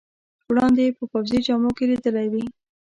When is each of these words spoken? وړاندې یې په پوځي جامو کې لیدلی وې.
وړاندې 0.49 0.81
یې 0.87 0.91
په 0.97 1.03
پوځي 1.11 1.39
جامو 1.45 1.71
کې 1.77 1.83
لیدلی 1.89 2.27
وې. 2.31 2.43